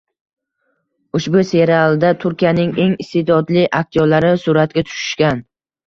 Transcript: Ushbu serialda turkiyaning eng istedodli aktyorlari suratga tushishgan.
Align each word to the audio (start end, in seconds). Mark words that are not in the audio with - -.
Ushbu 1.19 1.43
serialda 1.51 2.11
turkiyaning 2.25 2.73
eng 2.87 2.99
istedodli 3.07 3.69
aktyorlari 3.85 4.37
suratga 4.49 4.89
tushishgan. 4.93 5.51